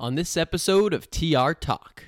[0.00, 2.04] on this episode of TR Talk.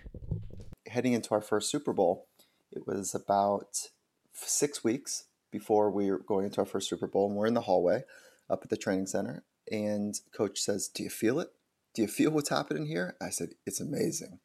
[0.88, 2.26] Heading into our first Super Bowl,
[2.70, 3.90] it was about
[4.32, 7.60] six weeks before we were going into our first Super Bowl, and we're in the
[7.60, 8.04] hallway
[8.48, 9.44] up at the training center.
[9.70, 11.50] And coach says, Do you feel it?
[11.94, 13.14] Do you feel what's happening here?
[13.20, 14.38] I said, It's amazing.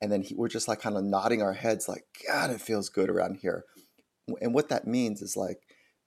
[0.00, 2.88] And then he, we're just like kind of nodding our heads, like, God, it feels
[2.88, 3.64] good around here.
[4.40, 5.58] And what that means is like,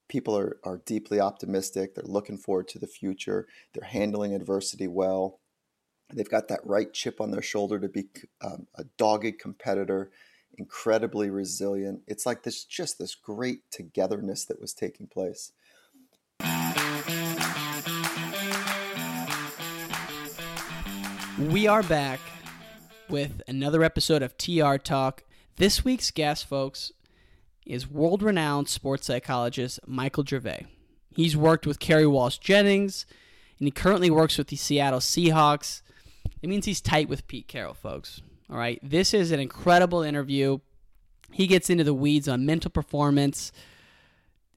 [0.08, 1.96] people are, are deeply optimistic.
[1.96, 3.48] They're looking forward to the future.
[3.74, 5.42] They're handling adversity well.
[6.12, 8.06] They've got that right chip on their shoulder to be
[8.42, 10.10] um, a dogged competitor,
[10.58, 12.02] incredibly resilient.
[12.08, 15.52] It's like this just this great togetherness that was taking place.
[21.38, 22.20] We are back
[23.08, 25.24] with another episode of TR Talk.
[25.58, 26.92] This week's guest, folks,
[27.68, 30.66] is world renowned sports psychologist Michael Gervais.
[31.16, 33.06] He's worked with Kerri Walsh Jennings,
[33.60, 35.82] and he currently works with the Seattle Seahawks.
[36.42, 38.22] It means he's tight with Pete Carroll, folks.
[38.50, 40.60] All right, this is an incredible interview.
[41.32, 43.52] He gets into the weeds on mental performance.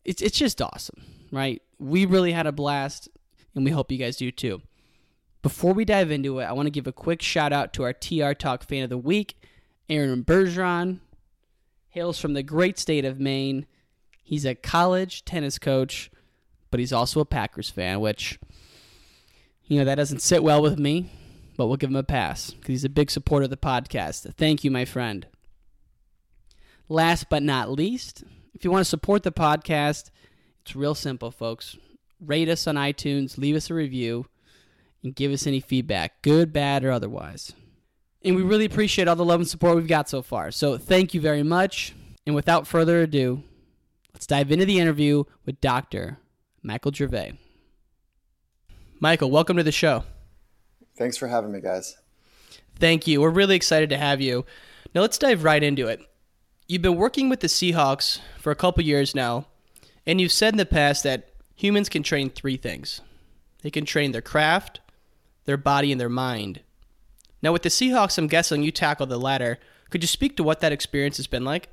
[0.04, 1.60] It's, it's just awesome, right?
[1.78, 3.08] We really had a blast,
[3.54, 4.62] and we hope you guys do too.
[5.42, 7.92] Before we dive into it, I want to give a quick shout out to our
[7.92, 9.36] TR Talk fan of the week,
[9.88, 11.00] Aaron Bergeron
[11.88, 13.66] hails from the great state of Maine.
[14.22, 16.10] He's a college tennis coach,
[16.70, 18.38] but he's also a Packers fan, which,
[19.64, 21.10] you know, that doesn't sit well with me,
[21.56, 24.32] but we'll give him a pass because he's a big supporter of the podcast.
[24.34, 25.26] Thank you, my friend.
[26.88, 30.10] Last but not least, if you want to support the podcast,
[30.62, 31.76] it's real simple, folks.
[32.20, 34.26] Rate us on iTunes, leave us a review,
[35.02, 37.52] and give us any feedback, good, bad, or otherwise.
[38.24, 40.50] And we really appreciate all the love and support we've got so far.
[40.52, 41.94] So thank you very much.
[42.24, 43.42] And without further ado,
[44.14, 46.18] let's dive into the interview with Dr.
[46.62, 47.32] Michael Gervais.
[49.00, 50.04] Michael, welcome to the show.
[50.96, 51.96] Thanks for having me, guys.
[52.78, 53.20] Thank you.
[53.20, 54.44] We're really excited to have you.
[54.94, 56.00] Now let's dive right into it.
[56.68, 59.46] You've been working with the Seahawks for a couple years now,
[60.06, 63.00] and you've said in the past that humans can train three things.
[63.62, 64.80] They can train their craft,
[65.44, 66.60] their body, and their mind.
[67.42, 69.58] Now, with the Seahawks, I'm guessing you tackle the latter.
[69.90, 71.68] Could you speak to what that experience has been like?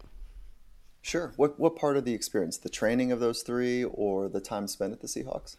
[1.02, 1.34] Sure.
[1.38, 2.58] What what part of the experience?
[2.58, 5.56] The training of those three, or the time spent at the Seahawks?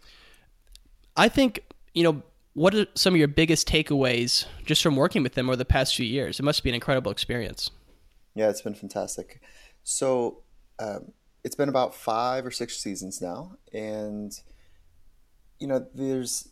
[1.17, 1.63] I think
[1.93, 2.21] you know
[2.53, 5.95] what are some of your biggest takeaways just from working with them over the past
[5.95, 6.39] few years.
[6.39, 7.71] It must be an incredible experience.
[8.35, 9.41] Yeah, it's been fantastic.
[9.83, 10.43] So
[10.79, 11.11] um,
[11.43, 14.31] it's been about five or six seasons now, and
[15.59, 16.49] you know, there's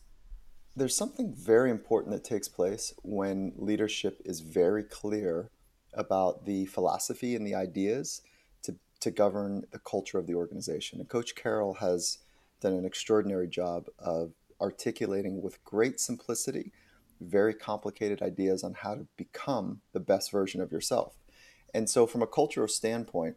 [0.75, 5.49] there's something very important that takes place when leadership is very clear
[5.93, 8.21] about the philosophy and the ideas
[8.63, 10.99] to, to govern the culture of the organization.
[10.99, 12.19] And Coach Carroll has
[12.61, 14.31] done an extraordinary job of
[14.61, 16.71] articulating with great simplicity
[17.21, 21.17] very complicated ideas on how to become the best version of yourself.
[21.73, 23.35] And so from a cultural standpoint,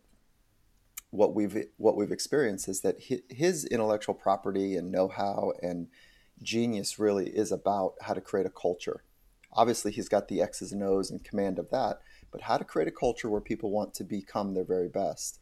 [1.11, 2.97] what we've what we've experienced is that
[3.29, 5.89] his intellectual property and know-how and
[6.43, 9.05] genius really is about how to create a culture.
[9.53, 11.99] Obviously, he's got the X's and O's and command of that,
[12.31, 15.41] but how to create a culture where people want to become their very best.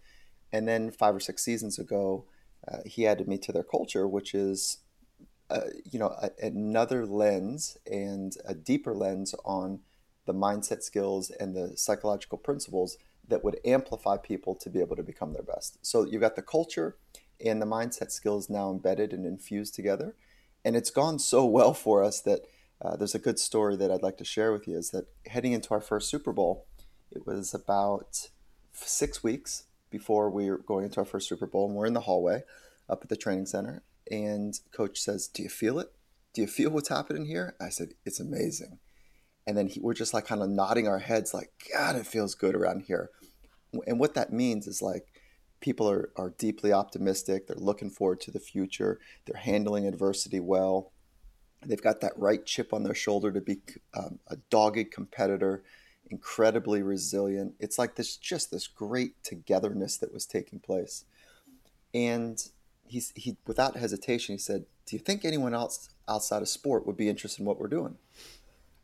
[0.53, 2.25] And then five or six seasons ago,
[2.67, 4.79] uh, he added me to their culture, which is,
[5.91, 9.81] you know, a, another lens and a deeper lens on
[10.27, 15.03] the mindset skills and the psychological principles that would amplify people to be able to
[15.03, 15.78] become their best.
[15.84, 16.97] So you've got the culture
[17.44, 20.15] and the mindset skills now embedded and infused together
[20.65, 22.41] and it's gone so well for us that
[22.83, 24.78] uh, there's a good story that I'd like to share with you.
[24.78, 26.66] Is that heading into our first Super Bowl,
[27.12, 28.31] it was about
[28.72, 32.00] six weeks before we were going into our first Super Bowl, and we're in the
[32.00, 32.43] hallway
[32.89, 35.93] up at the training center, and coach says, "Do you feel it?
[36.32, 38.78] Do you feel what's happening here?" I said, "It's amazing."
[39.47, 42.34] And then he, we're just like kind of nodding our heads, like, "God, it feels
[42.34, 43.10] good around here."
[43.87, 45.06] And what that means is like
[45.60, 47.47] people are, are deeply optimistic.
[47.47, 48.98] They're looking forward to the future.
[49.26, 50.92] They're handling adversity well.
[51.65, 53.59] They've got that right chip on their shoulder to be
[53.94, 55.63] um, a dogged competitor,
[56.10, 57.54] incredibly resilient.
[57.60, 61.04] It's like this just this great togetherness that was taking place.
[61.92, 62.42] And
[62.91, 67.09] he, without hesitation, he said, Do you think anyone else outside of sport would be
[67.09, 67.97] interested in what we're doing?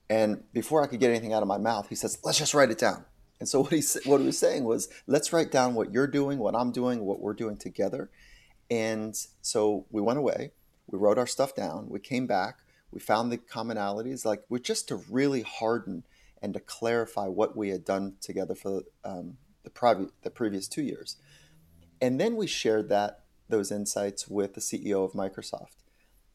[0.08, 2.70] And before I could get anything out of my mouth, he says, Let's just write
[2.70, 3.04] it down.
[3.38, 6.38] And so what he what he was saying was, let's write down what you're doing,
[6.38, 8.10] what I'm doing, what we're doing together.
[8.70, 10.52] And so we went away,
[10.86, 12.58] we wrote our stuff down, we came back,
[12.90, 16.04] we found the commonalities, like we're just to really harden
[16.42, 21.16] and to clarify what we had done together for um, the, the previous two years.
[22.00, 25.76] And then we shared that those insights with the CEO of Microsoft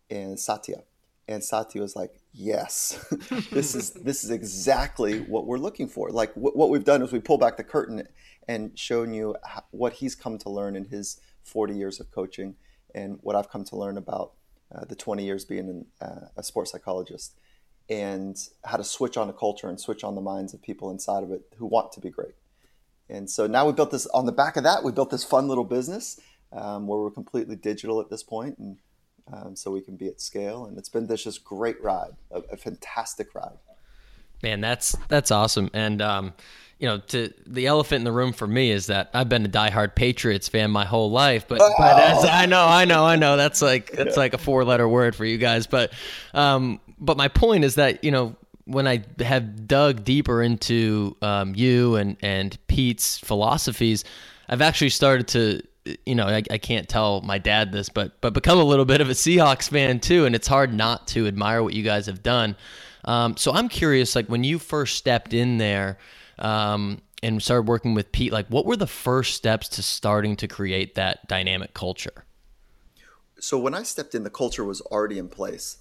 [0.09, 0.83] and Satya.
[1.27, 3.05] And Satya was like, yes,
[3.51, 6.09] this is this is exactly what we're looking for.
[6.09, 8.07] Like w- what we've done is we pull back the curtain
[8.47, 12.55] and shown you how, what he's come to learn in his 40 years of coaching
[12.93, 14.33] and what I've come to learn about
[14.73, 17.39] uh, the 20 years being an, uh, a sports psychologist
[17.89, 21.23] and how to switch on a culture and switch on the minds of people inside
[21.23, 22.35] of it who want to be great.
[23.09, 24.83] And so now we built this on the back of that.
[24.83, 26.19] We built this fun little business
[26.53, 28.77] um, where we're completely digital at this point, and
[29.31, 30.65] um, so we can be at scale.
[30.65, 33.57] And it's been this just great ride, a, a fantastic ride.
[34.43, 35.69] Man, that's that's awesome.
[35.73, 36.33] And um,
[36.79, 39.49] you know, to the elephant in the room for me is that I've been a
[39.49, 41.47] diehard Patriots fan my whole life.
[41.47, 41.73] But, oh.
[41.77, 43.37] but I know, I know, I know.
[43.37, 45.67] That's like that's like a four letter word for you guys.
[45.67, 45.93] But
[46.33, 51.53] um, but my point is that you know when I have dug deeper into um,
[51.55, 54.03] you and and Pete's philosophies,
[54.49, 55.61] I've actually started to
[56.05, 59.01] you know I, I can't tell my dad this, but but become a little bit
[59.01, 62.23] of a Seahawks fan too, and it's hard not to admire what you guys have
[62.23, 62.55] done.
[63.05, 65.97] Um, so I'm curious, like when you first stepped in there.
[66.39, 70.47] Um, and started working with Pete, like what were the first steps to starting to
[70.47, 72.25] create that dynamic culture?
[73.39, 75.77] So when I stepped in, the culture was already in place.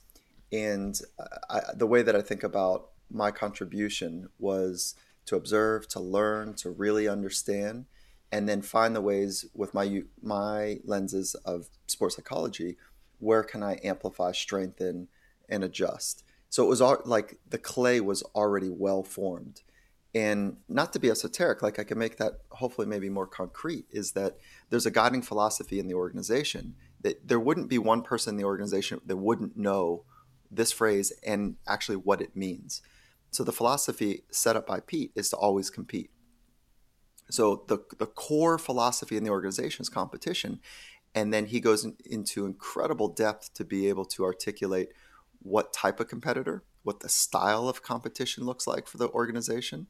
[0.52, 1.00] And
[1.49, 4.94] I, the way that I think about my contribution was
[5.26, 7.87] to observe, to learn, to really understand,
[8.32, 12.76] and then find the ways with my my lenses of sports psychology,
[13.18, 15.08] where can I amplify, strengthen,
[15.48, 16.24] and adjust.
[16.48, 19.62] So it was all like the clay was already well formed.
[20.12, 24.12] And not to be esoteric, like I can make that hopefully maybe more concrete, is
[24.12, 24.38] that
[24.68, 28.44] there's a guiding philosophy in the organization that there wouldn't be one person in the
[28.44, 30.04] organization that wouldn't know
[30.50, 32.82] this phrase and actually what it means.
[33.30, 36.10] So the philosophy set up by Pete is to always compete.
[37.30, 40.60] So the the core philosophy in the organization is competition,
[41.14, 44.90] and then he goes in, into incredible depth to be able to articulate
[45.42, 49.86] what type of competitor, what the style of competition looks like for the organization,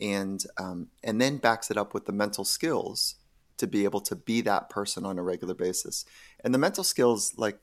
[0.00, 3.16] and um, and then backs it up with the mental skills
[3.56, 6.04] to be able to be that person on a regular basis.
[6.42, 7.60] And the mental skills, like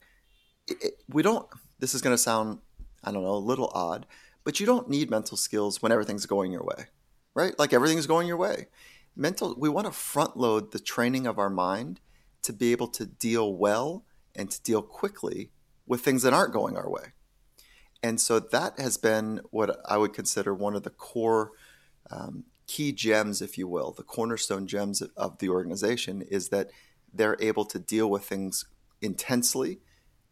[0.66, 1.46] it, it, we don't
[1.78, 2.58] this is going to sound,
[3.02, 4.06] I don't know, a little odd,
[4.44, 6.86] but you don't need mental skills when everything's going your way,
[7.34, 7.58] right?
[7.58, 8.68] Like everything's going your way.
[9.14, 12.00] Mental, we want to front load the training of our mind
[12.42, 14.04] to be able to deal well
[14.34, 15.50] and to deal quickly
[15.86, 17.12] with things that aren't going our way.
[18.02, 21.52] And so that has been what I would consider one of the core
[22.10, 26.70] um, key gems, if you will, the cornerstone gems of the organization is that
[27.12, 28.64] they're able to deal with things
[29.00, 29.78] intensely,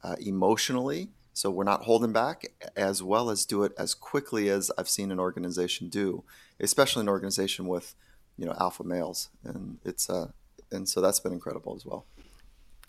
[0.03, 4.71] uh, emotionally, so we're not holding back as well as do it as quickly as
[4.77, 6.25] I've seen an organization do,
[6.59, 7.95] especially an organization with,
[8.41, 9.29] you know, alpha males.
[9.45, 10.29] And it's, uh,
[10.73, 12.07] and so that's been incredible as well.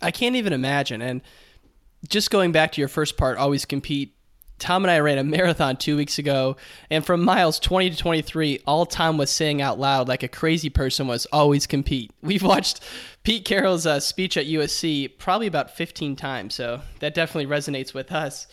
[0.02, 1.02] I can't even imagine.
[1.02, 1.22] And
[2.08, 4.16] just going back to your first part, always compete.
[4.60, 6.56] Tom and I ran a marathon two weeks ago,
[6.90, 10.70] and from miles 20 to 23, all Tom was saying out loud, like a crazy
[10.70, 12.12] person, was always compete.
[12.22, 12.80] We've watched
[13.24, 18.12] Pete Carroll's uh, speech at USC probably about 15 times, so that definitely resonates with
[18.12, 18.48] us.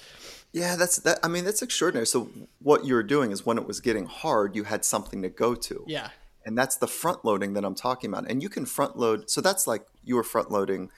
[0.53, 1.19] Yeah, that's that.
[1.23, 2.07] I mean, that's extraordinary.
[2.07, 2.31] So
[2.61, 5.55] what you were doing is when it was getting hard, you had something to go
[5.55, 5.85] to.
[5.87, 6.09] Yeah,
[6.49, 8.25] and that's the front loading that I'm talking about.
[8.27, 9.29] And you can front load.
[9.29, 10.91] So that's like you were front loading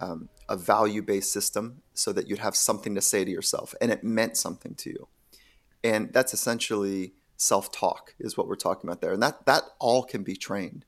[0.00, 3.92] um, a value based system so that you'd have something to say to yourself, and
[3.92, 5.08] it meant something to you.
[5.84, 10.04] And that's essentially self talk is what we're talking about there, and that that all
[10.04, 10.86] can be trained.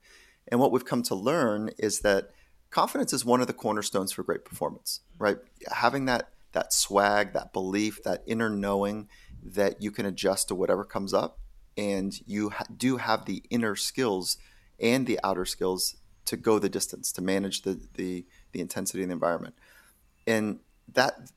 [0.48, 2.30] And what we've come to learn is that
[2.70, 5.36] confidence is one of the cornerstones for great performance, right?
[5.70, 9.08] Having that that swag, that belief, that inner knowing
[9.42, 11.38] that you can adjust to whatever comes up,
[11.76, 14.38] and you ha- do have the inner skills
[14.80, 19.08] and the outer skills to go the distance, to manage the the, the intensity of
[19.08, 19.54] the environment,
[20.26, 20.60] and
[20.92, 21.30] that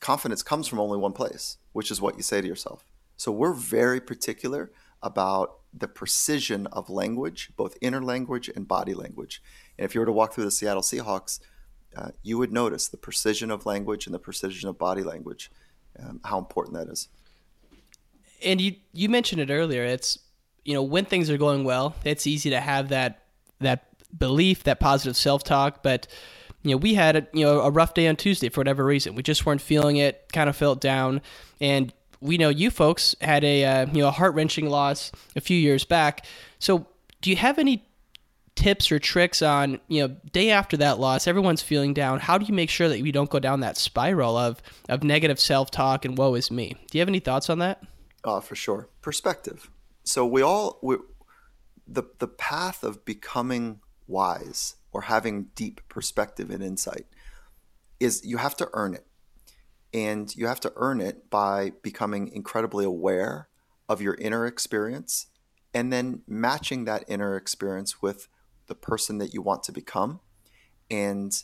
[0.00, 2.84] confidence comes from only one place, which is what you say to yourself.
[3.16, 4.70] So we're very particular
[5.02, 9.42] about the precision of language, both inner language and body language.
[9.78, 11.40] And if you were to walk through the Seattle Seahawks,
[11.96, 15.50] uh, you would notice the precision of language and the precision of body language,
[15.98, 17.08] um, how important that is.
[18.44, 19.84] And you you mentioned it earlier.
[19.84, 20.18] It's
[20.64, 23.22] you know when things are going well, it's easy to have that
[23.60, 26.06] that belief, that positive self talk, but
[26.62, 29.14] you know, we had a, you know a rough day on Tuesday for whatever reason.
[29.14, 31.20] We just weren't feeling it, kind of felt down,
[31.60, 35.40] and we know you folks had a uh, you know a heart wrenching loss a
[35.40, 36.24] few years back.
[36.58, 36.86] So,
[37.20, 37.84] do you have any
[38.54, 41.26] tips or tricks on you know day after that loss?
[41.26, 42.20] Everyone's feeling down.
[42.20, 45.40] How do you make sure that we don't go down that spiral of of negative
[45.40, 46.76] self talk and woe is me?
[46.90, 47.82] Do you have any thoughts on that?
[48.24, 48.88] Uh, for sure.
[49.00, 49.70] Perspective.
[50.04, 50.96] So we all we,
[51.86, 57.06] the the path of becoming wise or having deep perspective and insight
[57.98, 59.06] is you have to earn it.
[59.94, 63.48] And you have to earn it by becoming incredibly aware
[63.88, 65.26] of your inner experience
[65.74, 68.28] and then matching that inner experience with
[68.66, 70.20] the person that you want to become.
[70.90, 71.42] And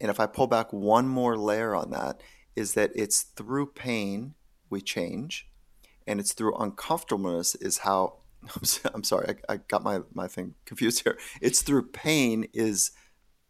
[0.00, 2.20] and if I pull back one more layer on that,
[2.54, 4.34] is that it's through pain
[4.70, 5.47] we change,
[6.08, 8.14] and it's through uncomfortableness is how.
[8.94, 11.18] I'm sorry, I, I got my, my thing confused here.
[11.40, 12.92] It's through pain is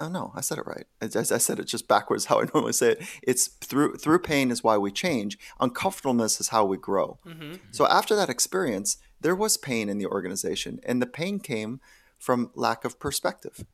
[0.00, 0.87] oh no, I said it right.
[1.03, 3.03] I, I, said it just backwards how I normally say it.
[3.23, 5.38] It's through through pain is why we change.
[5.61, 7.19] Uncomfortableness is how we grow.
[7.27, 7.55] Mm-hmm.
[7.71, 11.81] So after that experience, there was pain in the organization, and the pain came
[12.19, 13.65] from lack of perspective.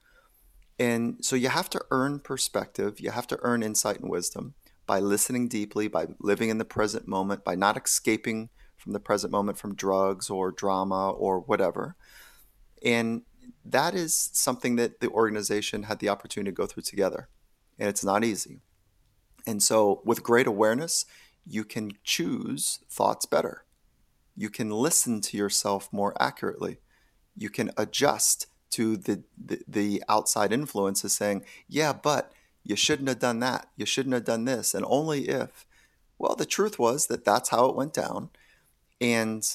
[0.79, 3.01] And so you have to earn perspective.
[3.01, 4.55] You have to earn insight and wisdom
[4.87, 8.51] by listening deeply, by living in the present moment, by not escaping
[8.85, 11.97] from the present moment from drugs or drama or whatever.
[12.85, 13.23] And
[13.65, 17.29] that is something that the organization had the opportunity to go through together.
[17.79, 18.61] And it's not easy.
[19.47, 21.07] And so, with great awareness,
[21.47, 23.65] you can choose thoughts better.
[24.37, 26.79] You can listen to yourself more accurately.
[27.37, 33.19] You can adjust to the, the, the outside influences saying, yeah, but you shouldn't have
[33.19, 33.69] done that.
[33.77, 34.75] You shouldn't have done this.
[34.75, 35.67] And only if.
[36.19, 38.31] Well, the truth was that that's how it went down.
[39.05, 39.47] And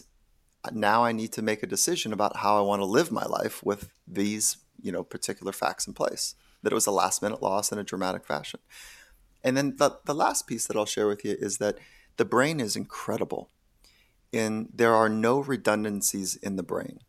[0.71, 3.65] now I need to make a decision about how I want to live my life
[3.65, 6.35] with these, you know, particular facts in place.
[6.61, 8.59] That it was a last minute loss in a dramatic fashion.
[9.43, 11.79] And then the, the last piece that I'll share with you is that
[12.17, 13.49] the brain is incredible.
[14.31, 16.99] And there are no redundancies in the brain.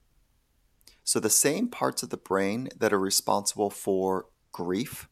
[1.04, 5.10] So the same parts of the brain that are responsible for grief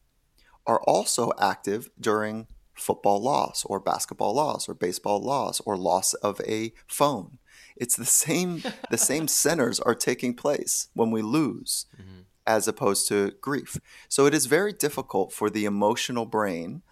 [0.65, 2.47] are also active during
[2.79, 7.37] football loss or basketball loss or baseball loss or loss of a phone
[7.79, 12.21] it's the same the same centers are taking place when we lose mm-hmm.
[12.45, 13.79] as opposed to grief.
[14.07, 16.83] So it is very difficult for the emotional brain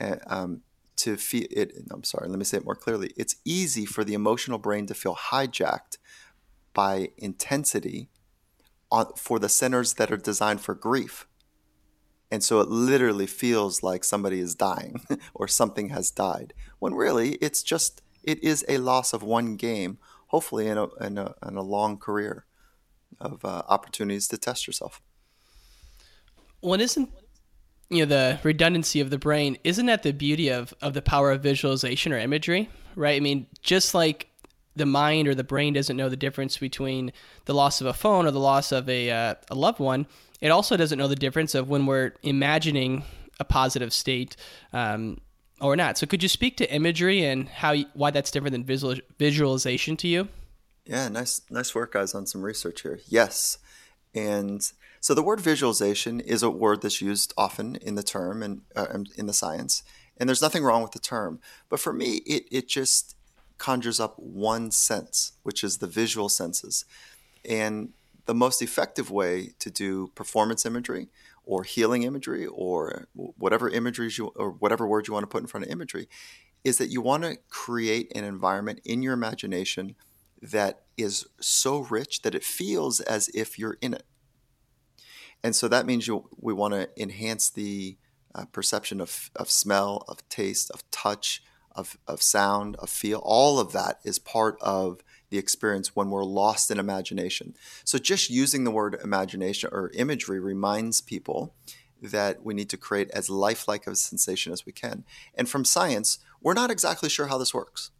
[0.00, 0.62] uh, um,
[0.96, 1.72] to feel it.
[1.90, 3.12] I'm sorry, let me say it more clearly.
[3.16, 5.98] It's easy for the emotional brain to feel hijacked
[6.74, 8.10] by intensity
[8.90, 11.26] on, for the centers that are designed for grief.
[12.30, 15.00] And so it literally feels like somebody is dying
[15.34, 19.98] or something has died, when really it's just, it is a loss of one game
[20.28, 22.44] hopefully in a, in a, in a long career
[23.20, 25.00] of uh, opportunities to test yourself.
[26.60, 27.10] Well, isn't
[27.88, 31.30] you know the redundancy of the brain isn't that the beauty of of the power
[31.30, 33.16] of visualization or imagery, right?
[33.16, 34.28] I mean, just like
[34.74, 37.12] the mind or the brain doesn't know the difference between
[37.44, 40.06] the loss of a phone or the loss of a uh, a loved one,
[40.40, 43.04] it also doesn't know the difference of when we're imagining
[43.40, 44.36] a positive state
[44.72, 45.20] um,
[45.60, 45.98] or not.
[45.98, 50.08] So could you speak to imagery and how why that's different than visual, visualization to
[50.08, 50.28] you?
[50.84, 53.00] Yeah, nice nice work guys on some research here.
[53.08, 53.58] Yes.
[54.14, 54.62] And
[55.00, 58.86] so the word visualization is a word that's used often in the term and uh,
[59.16, 59.82] in the science,
[60.16, 61.40] and there's nothing wrong with the term.
[61.68, 63.14] But for me, it it just
[63.58, 66.84] conjures up one sense, which is the visual senses.
[67.48, 67.90] And
[68.26, 71.08] the most effective way to do performance imagery
[71.44, 75.46] or healing imagery or whatever imageries you or whatever word you want to put in
[75.46, 76.08] front of imagery
[76.64, 79.94] is that you want to create an environment in your imagination
[80.42, 84.02] that is so rich that it feels as if you're in it.
[85.44, 87.96] And so that means you we want to enhance the
[88.34, 91.42] uh, perception of, of smell, of taste, of touch,
[91.76, 93.20] of, of sound, of feel.
[93.22, 97.54] All of that is part of the experience when we're lost in imagination.
[97.84, 101.54] So just using the word imagination or imagery reminds people
[102.00, 105.04] that we need to create as lifelike of a sensation as we can.
[105.34, 107.90] And from science, we're not exactly sure how this works.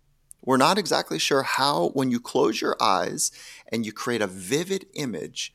[0.45, 3.33] We're not exactly sure how, when you close your eyes
[3.73, 5.53] and you create a vivid image,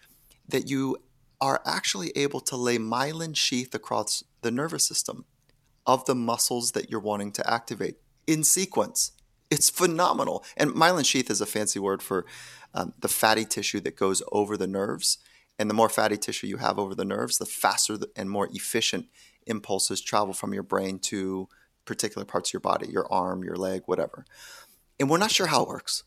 [0.47, 0.97] that you
[1.39, 5.25] are actually able to lay myelin sheath across the nervous system
[5.85, 7.95] of the muscles that you're wanting to activate
[8.27, 9.13] in sequence.
[9.51, 10.43] It's phenomenal.
[10.55, 12.25] And myelin sheath is a fancy word for
[12.73, 15.17] um, the fatty tissue that goes over the nerves.
[15.59, 19.07] And the more fatty tissue you have over the nerves, the faster and more efficient
[19.45, 21.49] impulses travel from your brain to
[21.85, 24.25] particular parts of your body, your arm, your leg, whatever.
[24.99, 26.03] And we're not sure how it works,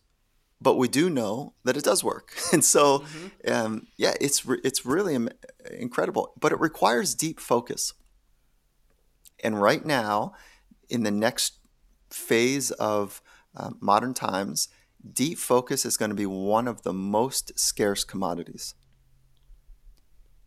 [0.60, 2.34] but we do know that it does work.
[2.52, 3.52] And so, mm-hmm.
[3.52, 5.16] um, yeah, it's re- it's really
[5.70, 7.92] incredible, but it requires deep focus.
[9.42, 10.32] And right now,
[10.88, 11.58] in the next
[12.10, 13.20] phase of
[13.56, 14.68] uh, modern times,
[15.12, 18.74] deep focus is going to be one of the most scarce commodities.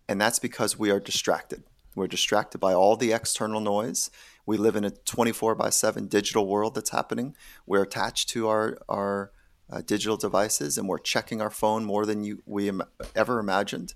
[0.09, 1.63] And that's because we are distracted.
[1.95, 4.09] We're distracted by all the external noise.
[4.45, 7.35] We live in a 24 by 7 digital world that's happening.
[7.65, 9.31] We're attached to our, our
[9.69, 12.83] uh, digital devices and we're checking our phone more than you, we Im-
[13.15, 13.93] ever imagined.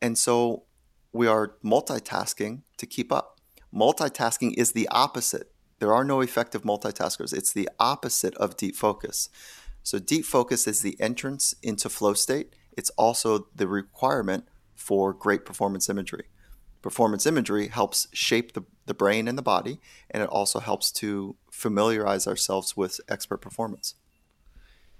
[0.00, 0.64] And so
[1.12, 3.40] we are multitasking to keep up.
[3.74, 5.51] Multitasking is the opposite
[5.82, 7.36] There are no effective multitaskers.
[7.36, 9.28] It's the opposite of deep focus.
[9.82, 12.54] So, deep focus is the entrance into flow state.
[12.76, 14.46] It's also the requirement
[14.76, 16.26] for great performance imagery.
[16.82, 21.34] Performance imagery helps shape the, the brain and the body, and it also helps to
[21.50, 23.96] familiarize ourselves with expert performance.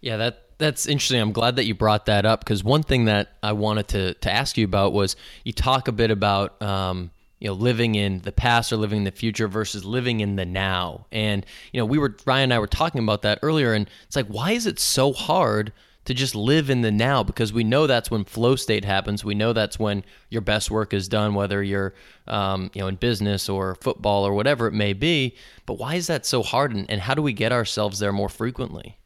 [0.01, 1.21] Yeah, that that's interesting.
[1.21, 4.33] I'm glad that you brought that up because one thing that I wanted to to
[4.33, 7.13] ask you about was you talk a bit about um,
[7.43, 10.47] you know living in the past or living in the future versus living in the
[10.47, 11.07] now.
[11.11, 14.15] And you know, we were Ryan and I were talking about that earlier, and it's
[14.15, 15.73] like, why is it so hard?
[16.05, 19.25] to just live in the now because we know that's when flow state happens.
[19.25, 21.95] We know that's when your best work is done, whether you're
[22.27, 25.37] um, you know in business or football or whatever it may be.
[25.65, 28.29] But why is that so hard, and, and how do we get ourselves there more
[28.29, 28.99] frequently?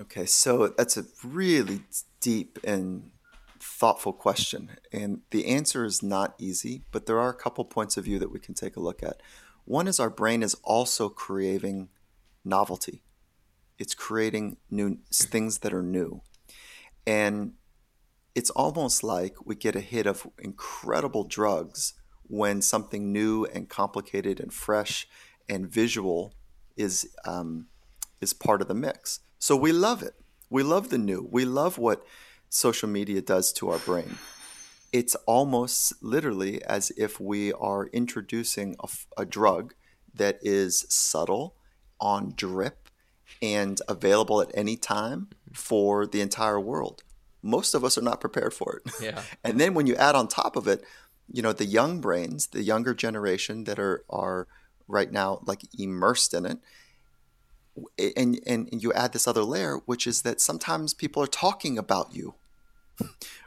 [0.00, 1.80] Okay, so that's a really
[2.20, 3.10] deep and
[3.60, 4.70] thoughtful question.
[4.92, 8.32] And the answer is not easy, but there are a couple points of view that
[8.32, 9.22] we can take a look at.
[9.64, 11.90] One is our brain is also creating
[12.44, 13.02] novelty,
[13.78, 16.22] it's creating new things that are new.
[17.06, 17.54] And
[18.34, 24.38] it's almost like we get a hit of incredible drugs when something new and complicated
[24.38, 25.08] and fresh
[25.48, 26.32] and visual
[26.76, 27.66] is um,
[28.20, 29.20] is part of the mix.
[29.38, 30.14] So we love it.
[30.48, 31.28] We love the new.
[31.30, 32.04] We love what
[32.50, 34.18] social media does to our brain.
[34.92, 38.88] It's almost literally as if we are introducing a,
[39.22, 39.72] a drug
[40.14, 41.54] that is subtle,
[42.00, 42.88] on drip,
[43.40, 47.04] and available at any time for the entire world.
[47.42, 48.92] Most of us are not prepared for it.
[49.00, 49.22] Yeah.
[49.44, 50.84] and then when you add on top of it,
[51.32, 54.48] you know, the young brains, the younger generation that are are
[54.88, 56.58] right now like immersed in it,
[58.16, 62.14] and, and, you add this other layer, which is that sometimes people are talking about
[62.14, 62.34] you,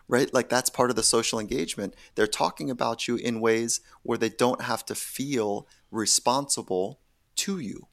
[0.07, 0.33] right?
[0.33, 1.95] Like that's part of the social engagement.
[2.15, 6.99] They're talking about you in ways where they don't have to feel responsible
[7.37, 7.87] to you.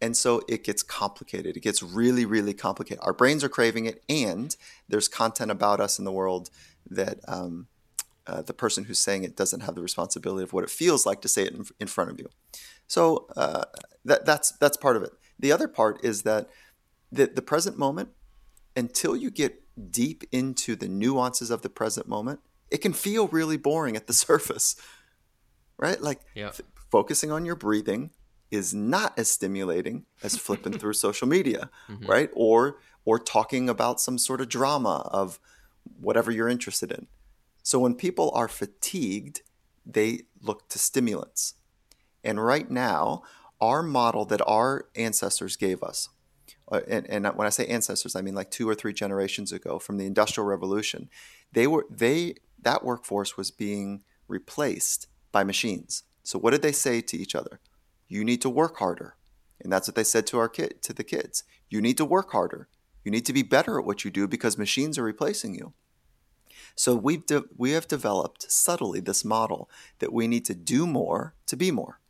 [0.00, 1.56] And so it gets complicated.
[1.56, 3.02] It gets really, really complicated.
[3.02, 4.54] Our brains are craving it, and
[4.88, 6.50] there's content about us in the world
[6.88, 7.66] that um,
[8.26, 11.20] uh, the person who's saying it doesn't have the responsibility of what it feels like
[11.22, 12.28] to say it in, in front of you.
[12.86, 13.64] So uh,
[14.04, 15.12] that, that's that's part of it.
[15.38, 16.48] The other part is that
[17.10, 18.10] the, the present moment,
[18.76, 23.56] until you get deep into the nuances of the present moment, it can feel really
[23.56, 24.76] boring at the surface,
[25.76, 26.00] right?
[26.00, 26.48] Like yeah.
[26.48, 28.10] f- focusing on your breathing
[28.50, 32.06] is not as stimulating as flipping through social media, mm-hmm.
[32.06, 32.30] right?
[32.34, 35.40] Or or talking about some sort of drama of
[35.98, 37.06] whatever you're interested in.
[37.62, 39.42] So when people are fatigued,
[39.86, 41.54] they look to stimulants.
[42.22, 43.22] And right now,
[43.60, 46.08] our model that our ancestors gave us,
[46.70, 49.78] uh, and, and when I say ancestors, I mean like two or three generations ago
[49.78, 51.08] from the Industrial Revolution,
[51.52, 56.04] they were they that workforce was being replaced by machines.
[56.22, 57.60] So what did they say to each other?
[58.08, 59.14] You need to work harder.
[59.60, 61.44] And that's what they said to our kid to the kids.
[61.68, 62.68] You need to work harder.
[63.04, 65.72] You need to be better at what you do because machines are replacing you.
[66.74, 71.34] So we've de- we have developed subtly this model that we need to do more
[71.46, 72.00] to be more.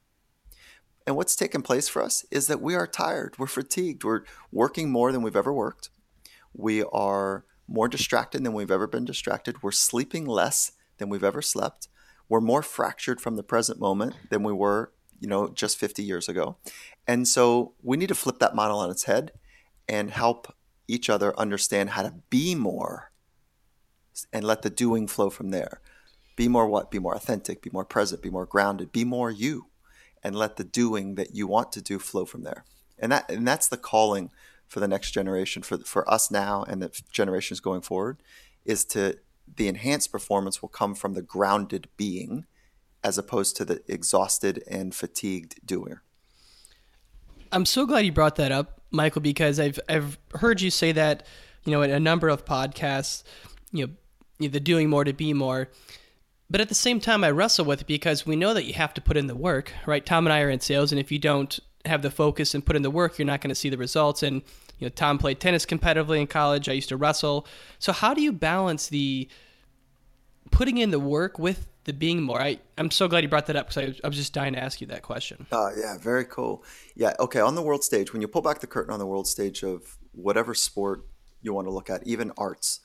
[1.09, 4.91] And what's taken place for us is that we are tired, we're fatigued, we're working
[4.91, 5.89] more than we've ever worked.
[6.53, 9.63] We are more distracted than we've ever been distracted.
[9.63, 11.89] We're sleeping less than we've ever slept.
[12.29, 16.29] We're more fractured from the present moment than we were, you know, just 50 years
[16.29, 16.59] ago.
[17.07, 19.33] And so we need to flip that model on its head
[19.89, 20.55] and help
[20.89, 23.13] each other understand how to be more
[24.31, 25.81] and let the doing flow from there.
[26.37, 26.91] Be more what?
[26.91, 29.69] Be more authentic, be more present, be more grounded, be more you
[30.23, 32.65] and let the doing that you want to do flow from there.
[32.99, 34.31] And that and that's the calling
[34.67, 38.23] for the next generation, for for us now and the generations going forward,
[38.65, 39.19] is to
[39.57, 42.47] the enhanced performance will come from the grounded being,
[43.03, 46.03] as opposed to the exhausted and fatigued doer.
[47.51, 51.27] I'm so glad you brought that up, Michael, because I've I've heard you say that,
[51.65, 53.23] you know, in a number of podcasts,
[53.73, 55.71] you know, the doing more to be more.
[56.51, 58.95] But at the same time, I wrestle with it because we know that you have
[58.95, 60.05] to put in the work, right?
[60.05, 62.75] Tom and I are in sales, and if you don't have the focus and put
[62.75, 64.23] in the work, you're not going to see the results.
[64.23, 64.43] And
[64.79, 66.69] you know, Tom played tennis competitively in college.
[66.69, 67.47] I used to wrestle.
[67.79, 69.29] So how do you balance the
[70.51, 72.41] putting in the work with the being more?
[72.41, 74.63] I I'm so glad you brought that up because I, I, was just dying to
[74.63, 75.47] ask you that question.
[75.53, 76.65] Uh, yeah, very cool.
[76.95, 77.41] Yeah, okay.
[77.41, 79.99] On the world stage, when you pull back the curtain on the world stage of
[80.13, 81.05] whatever sport
[81.43, 82.81] you want to look at, even arts,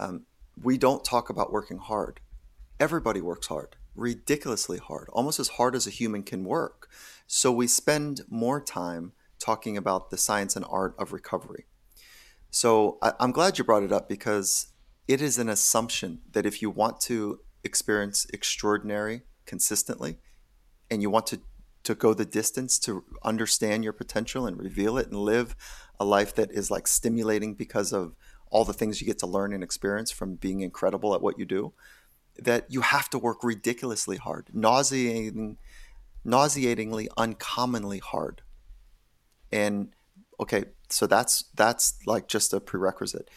[0.00, 0.26] um,
[0.62, 2.20] we don't talk about working hard
[2.80, 6.88] everybody works hard, ridiculously hard, almost as hard as a human can work.
[7.26, 11.66] So we spend more time talking about the science and art of recovery.
[12.50, 14.68] So I, am glad you brought it up because
[15.08, 20.18] it is an assumption that if you want to experience extraordinary consistently
[20.90, 21.40] and you want to
[21.82, 25.54] to go the distance to understand your potential and reveal it and live
[26.00, 28.14] a life that is like stimulating because of
[28.50, 31.44] all the things you get to learn and experience from being incredible at what you
[31.44, 31.74] do
[32.38, 35.56] that you have to work ridiculously hard nauseating
[36.24, 38.42] nauseatingly uncommonly hard.
[39.52, 39.90] And
[40.40, 43.28] okay so that's that's like just a prerequisite.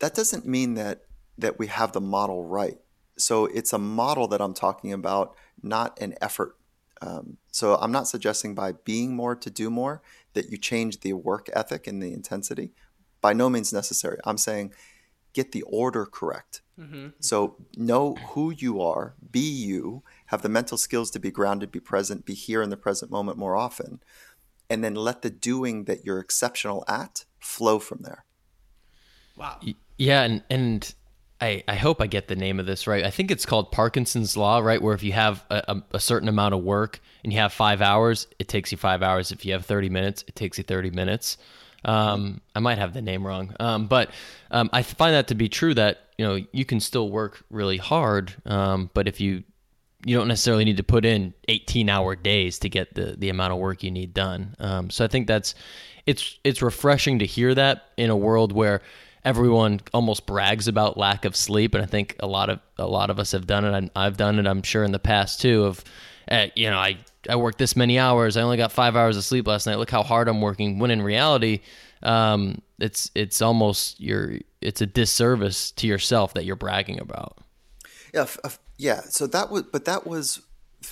[0.00, 1.02] That doesn't mean that
[1.38, 2.78] that we have the model right.
[3.18, 6.56] So it's a model that i'm talking about not an effort.
[7.02, 10.02] Um, so i'm not suggesting by being more to do more
[10.34, 12.72] that you change the work ethic and the intensity.
[13.20, 14.18] By no means necessary.
[14.24, 14.74] I'm saying
[15.36, 17.08] get the order correct mm-hmm.
[17.20, 21.80] so know who you are be you have the mental skills to be grounded be
[21.80, 24.00] present be here in the present moment more often
[24.68, 28.24] and then let the doing that you're exceptional at flow from there.
[29.36, 29.60] Wow.
[29.98, 30.94] Yeah, and and
[31.40, 33.04] I, I hope I get the name of this right.
[33.04, 34.80] I think it's called Parkinson's law, right?
[34.80, 38.26] Where if you have a, a, certain amount of work and you have five hours,
[38.38, 39.30] it takes you five hours.
[39.30, 41.36] If you have thirty minutes, it takes you thirty minutes.
[41.86, 44.10] Um, I might have the name wrong, um, but
[44.50, 45.72] um, I find that to be true.
[45.72, 49.44] That you know you can still work really hard, um, but if you
[50.04, 53.52] you don't necessarily need to put in 18 hour days to get the the amount
[53.52, 54.54] of work you need done.
[54.58, 55.54] Um, so I think that's
[56.06, 58.82] it's it's refreshing to hear that in a world where
[59.24, 63.10] everyone almost brags about lack of sleep, and I think a lot of a lot
[63.10, 63.90] of us have done it.
[63.96, 64.46] I've done it.
[64.46, 65.64] I'm sure in the past too.
[65.64, 65.84] Of
[66.30, 68.36] uh, you know, I I worked this many hours.
[68.36, 69.78] I only got five hours of sleep last night.
[69.78, 70.78] Look how hard I'm working.
[70.78, 71.60] When in reality,
[72.02, 77.38] um, it's it's almost your it's a disservice to yourself that you're bragging about.
[78.12, 78.26] Yeah,
[78.78, 80.42] yeah, so that was, but that was,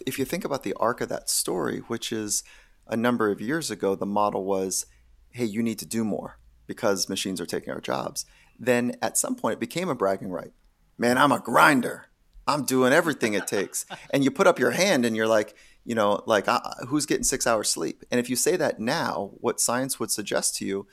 [0.07, 2.43] if you think about the arc of that story, which is
[2.87, 4.87] a number of years ago, the model was,
[5.31, 8.25] hey, you need to do more because machines are taking our jobs.
[8.59, 10.53] Then at some point, it became a bragging right.
[10.97, 12.07] Man, I'm a grinder.
[12.47, 13.87] I'm doing everything it takes.
[14.11, 17.25] and you put up your hand and you're like, you know, like, uh, who's getting
[17.25, 18.05] six hours sleep?
[18.11, 20.87] And if you say that now, what science would suggest to you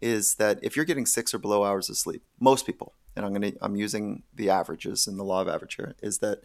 [0.00, 3.34] is that if you're getting six or below hours of sleep, most people, and I'm
[3.34, 6.42] going to I'm using the averages and the law of average here is that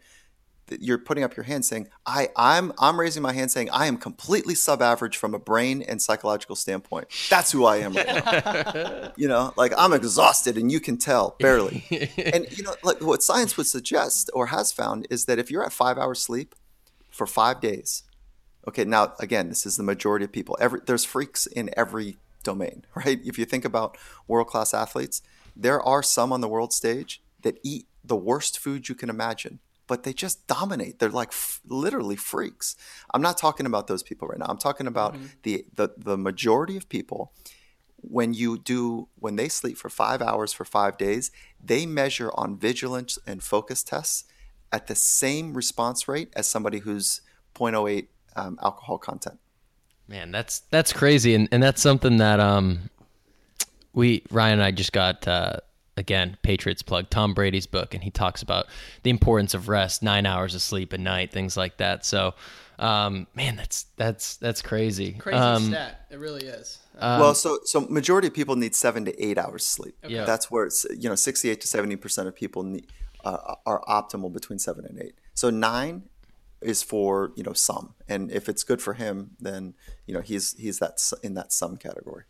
[0.79, 3.97] you're putting up your hand saying I I'm I'm raising my hand saying I am
[3.97, 7.07] completely sub average from a brain and psychological standpoint.
[7.29, 9.11] That's who I am right now.
[9.15, 11.85] you know, like I'm exhausted and you can tell barely.
[12.17, 15.63] and you know, like what science would suggest or has found is that if you're
[15.63, 16.55] at 5 hours sleep
[17.15, 18.03] for 5 days.
[18.67, 20.57] Okay, now again, this is the majority of people.
[20.59, 23.19] Every there's freaks in every domain, right?
[23.23, 23.97] If you think about
[24.27, 25.21] world-class athletes,
[25.55, 29.59] there are some on the world stage that eat the worst food you can imagine,
[29.87, 30.99] but they just dominate.
[30.99, 32.75] They're like f- literally freaks.
[33.13, 34.47] I'm not talking about those people right now.
[34.49, 35.25] I'm talking about mm-hmm.
[35.43, 37.31] the, the the majority of people
[38.07, 41.31] when you do when they sleep for 5 hours for 5 days,
[41.63, 44.25] they measure on vigilance and focus tests
[44.71, 47.21] at the same response rate as somebody who's
[47.55, 49.39] 0.08 um, alcohol content.
[50.07, 52.89] Man, that's that's crazy, and, and that's something that um
[53.93, 55.57] we Ryan and I just got uh,
[55.97, 58.67] again Patriots plug Tom Brady's book, and he talks about
[59.01, 62.05] the importance of rest, nine hours of sleep a night, things like that.
[62.05, 62.35] So,
[62.77, 65.13] um, man, that's that's that's crazy.
[65.13, 66.05] Crazy um, stat.
[66.11, 66.79] It really is.
[66.99, 69.95] Um, well, so so majority of people need seven to eight hours sleep.
[70.03, 70.13] Okay.
[70.13, 70.25] Yeah.
[70.25, 72.87] That's where it's you know sixty eight to seventy percent of people need,
[73.25, 75.15] uh, are optimal between seven and eight.
[75.33, 76.03] So nine
[76.61, 79.73] is for you know some, and if it's good for him, then
[80.05, 82.23] you know he's he's that in that some category.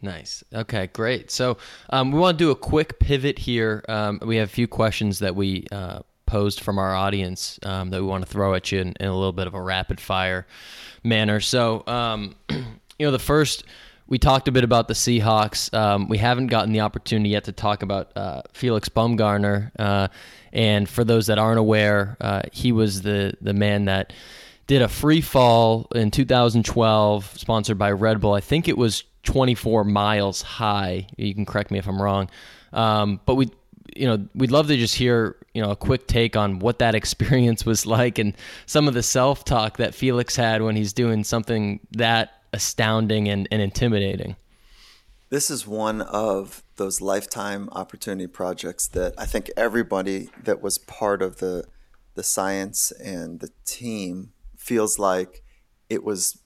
[0.00, 0.44] Nice.
[0.54, 1.30] Okay, great.
[1.30, 1.58] So
[1.90, 3.84] um, we want to do a quick pivot here.
[3.88, 8.00] Um, we have a few questions that we uh, posed from our audience um, that
[8.00, 10.46] we want to throw at you in, in, a little bit of a rapid fire
[11.02, 11.40] manner.
[11.40, 12.66] So, um, you
[13.00, 13.64] know, the first,
[14.08, 15.72] we talked a bit about the Seahawks.
[15.74, 19.70] Um, we haven't gotten the opportunity yet to talk about uh, Felix Baumgartner.
[19.78, 20.08] Uh,
[20.52, 24.14] and for those that aren't aware, uh, he was the, the man that
[24.66, 28.32] did a free fall in 2012, sponsored by Red Bull.
[28.32, 31.06] I think it was 24 miles high.
[31.18, 32.30] You can correct me if I'm wrong.
[32.72, 33.50] Um, but we,
[33.94, 36.94] you know, we'd love to just hear, you know, a quick take on what that
[36.94, 41.24] experience was like and some of the self talk that Felix had when he's doing
[41.24, 44.36] something that astounding and, and intimidating.
[45.30, 51.22] This is one of those lifetime opportunity projects that I think everybody that was part
[51.22, 51.64] of the
[52.14, 55.44] the science and the team feels like
[55.88, 56.38] it was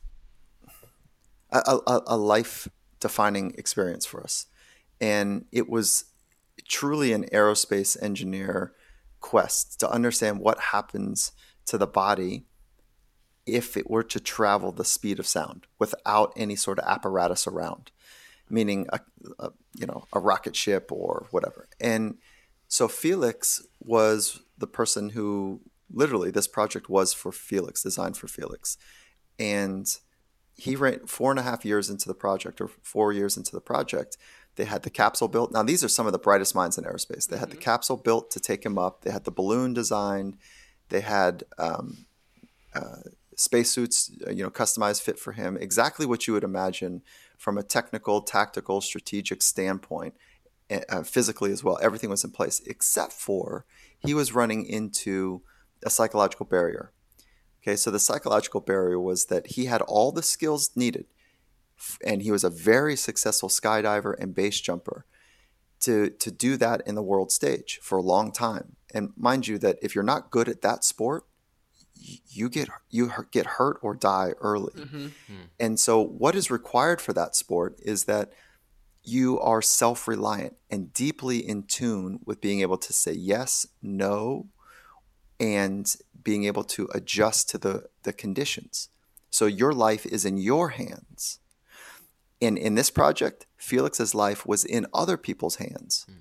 [1.50, 2.68] a, a, a life
[3.00, 4.46] defining experience for us.
[5.00, 6.04] And it was
[6.68, 8.74] truly an aerospace engineer
[9.20, 11.32] quest to understand what happens
[11.66, 12.44] to the body
[13.46, 17.90] if it were to travel the speed of sound without any sort of apparatus around,
[18.48, 19.00] meaning a,
[19.38, 21.68] a, you know a rocket ship or whatever.
[21.80, 22.18] And
[22.68, 25.60] so Felix was the person who
[25.92, 28.78] literally this project was for Felix, designed for Felix,
[29.38, 29.86] and
[30.54, 33.60] he ran four and a half years into the project, or four years into the
[33.60, 34.16] project.
[34.56, 35.50] They had the capsule built.
[35.50, 37.26] Now these are some of the brightest minds in aerospace.
[37.26, 39.02] They had the capsule built to take him up.
[39.02, 40.36] They had the balloon designed.
[40.90, 42.04] They had um,
[42.74, 42.96] uh,
[43.42, 45.56] spacesuits, uh, you know, customized fit for him.
[45.56, 47.02] Exactly what you would imagine
[47.36, 50.14] from a technical, tactical, strategic standpoint,
[50.70, 51.78] uh, physically as well.
[51.82, 53.64] Everything was in place, except for
[53.98, 55.42] he was running into
[55.84, 56.92] a psychological barrier.
[57.62, 61.06] Okay, so the psychological barrier was that he had all the skills needed,
[62.04, 65.04] and he was a very successful skydiver and base jumper
[65.80, 68.76] to to do that in the world stage for a long time.
[68.94, 71.24] And mind you, that if you're not good at that sport,
[72.28, 74.72] you get you get hurt or die early.
[74.72, 75.06] Mm-hmm.
[75.60, 78.32] And so, what is required for that sport is that
[79.04, 84.46] you are self-reliant and deeply in tune with being able to say yes, no,
[85.40, 88.88] and being able to adjust to the the conditions.
[89.30, 91.38] So your life is in your hands.
[92.42, 96.04] And in this project, Felix's life was in other people's hands.
[96.10, 96.16] Mm.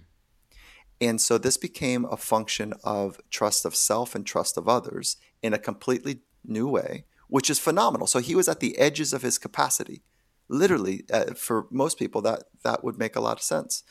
[1.01, 5.53] And so this became a function of trust of self and trust of others in
[5.53, 8.07] a completely new way, which is phenomenal.
[8.07, 10.03] So he was at the edges of his capacity.
[10.47, 13.83] Literally, uh, for most people, that that would make a lot of sense.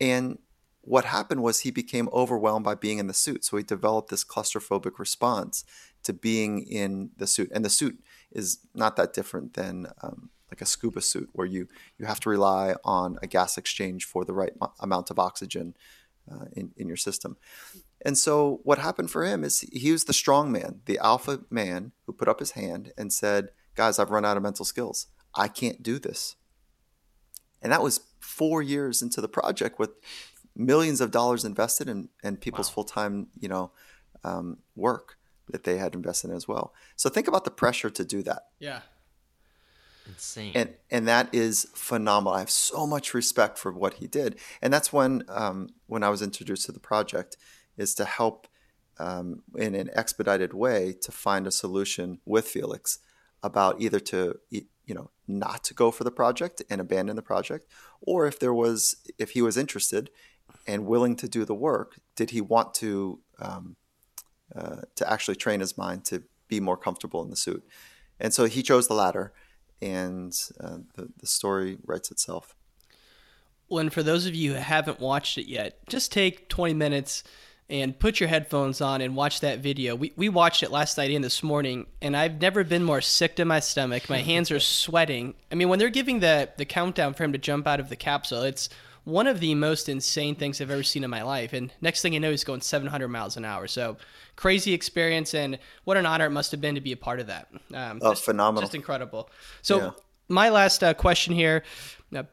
[0.00, 0.38] And
[0.82, 3.44] what happened was he became overwhelmed by being in the suit.
[3.44, 5.64] So he developed this claustrophobic response
[6.04, 7.50] to being in the suit.
[7.52, 11.68] And the suit is not that different than um, like a scuba suit, where you
[11.98, 15.74] you have to rely on a gas exchange for the right amount of oxygen
[16.30, 17.36] uh, in, in your system.
[18.04, 21.92] And so what happened for him is he was the strong man, the alpha man
[22.06, 25.06] who put up his hand and said, Guys, I've run out of mental skills.
[25.34, 26.34] I can't do this.
[27.62, 29.90] And that was four years into the project with
[30.56, 32.74] millions of dollars invested and, and people's wow.
[32.74, 33.70] full time, you know,
[34.24, 35.16] um, work
[35.50, 36.74] that they had invested in as well.
[36.96, 38.42] So think about the pressure to do that.
[38.58, 38.80] Yeah.
[40.08, 40.52] Insane.
[40.54, 42.34] And and that is phenomenal.
[42.34, 46.08] I have so much respect for what he did, and that's when um, when I
[46.08, 47.36] was introduced to the project
[47.76, 48.48] is to help
[48.98, 52.98] um, in an expedited way to find a solution with Felix
[53.42, 57.66] about either to you know not to go for the project and abandon the project,
[58.00, 60.10] or if there was if he was interested
[60.66, 63.76] and willing to do the work, did he want to um,
[64.56, 67.62] uh, to actually train his mind to be more comfortable in the suit?
[68.18, 69.32] And so he chose the latter
[69.80, 72.54] and uh, the, the story writes itself.
[73.68, 77.22] Well, and for those of you who haven't watched it yet, just take 20 minutes
[77.70, 79.94] and put your headphones on and watch that video.
[79.94, 83.36] We, we watched it last night and this morning, and I've never been more sick
[83.36, 84.08] to my stomach.
[84.08, 85.34] My hands are sweating.
[85.52, 87.96] I mean, when they're giving the, the countdown for him to jump out of the
[87.96, 88.70] capsule, it's
[89.08, 91.54] one of the most insane things I've ever seen in my life.
[91.54, 93.66] And next thing you know, he's going 700 miles an hour.
[93.66, 93.96] So
[94.36, 97.26] crazy experience, and what an honor it must have been to be a part of
[97.28, 97.48] that.
[97.72, 98.62] Um, oh, just, phenomenal!
[98.62, 99.30] Just incredible.
[99.62, 99.90] So yeah.
[100.28, 101.64] my last uh, question here.
[102.14, 102.24] Uh,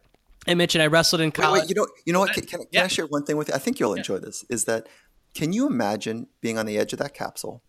[0.47, 1.53] I mentioned I wrestled in college.
[1.53, 2.33] Wait, wait, you know, you know what?
[2.33, 2.83] Can, can, can yeah.
[2.83, 3.55] I share one thing with you?
[3.55, 4.25] I think you'll enjoy yeah.
[4.25, 4.45] this.
[4.49, 4.87] Is that
[5.33, 7.63] can you imagine being on the edge of that capsule,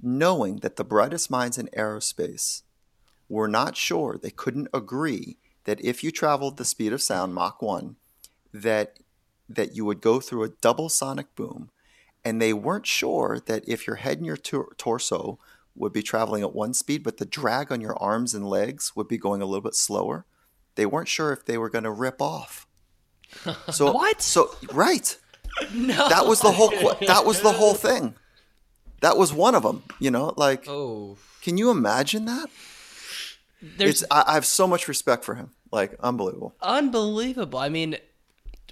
[0.00, 2.62] knowing that the brightest minds in aerospace
[3.28, 7.62] were not sure, they couldn't agree that if you traveled the speed of sound, Mach
[7.62, 7.96] 1,
[8.52, 8.98] that
[9.48, 11.70] that you would go through a double sonic boom,
[12.24, 15.38] and they weren't sure that if your head and your tor- torso
[15.74, 19.08] would be traveling at one speed, but the drag on your arms and legs would
[19.08, 20.24] be going a little bit slower.
[20.76, 22.66] They weren't sure if they were going to rip off.
[23.70, 24.20] So what?
[24.22, 25.16] So right.
[25.72, 26.08] No.
[26.08, 26.70] That was the whole.
[27.06, 28.14] That was the whole thing.
[29.02, 29.82] That was one of them.
[29.98, 30.68] You know, like.
[30.68, 31.16] Oh.
[31.42, 32.48] Can you imagine that?
[33.62, 34.02] There's.
[34.02, 35.50] It's, I, I have so much respect for him.
[35.70, 36.54] Like unbelievable.
[36.60, 37.58] Unbelievable.
[37.58, 37.96] I mean,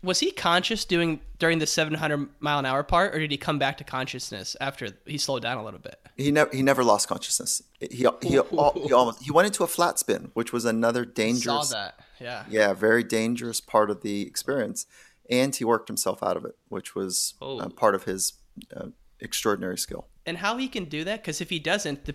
[0.02, 3.58] was he conscious doing during the 700 mile an hour part, or did he come
[3.58, 5.98] back to consciousness after he slowed down a little bit?
[6.16, 7.62] He never he never lost consciousness.
[7.80, 11.70] He he, he, almost he went into a flat spin, which was another dangerous.
[11.70, 14.86] Saw that, yeah, yeah, very dangerous part of the experience,
[15.30, 17.68] and he worked himself out of it, which was uh, oh.
[17.68, 18.34] part of his
[18.76, 18.86] uh,
[19.20, 20.06] extraordinary skill.
[20.26, 21.22] And how he can do that?
[21.22, 22.14] Because if he doesn't, the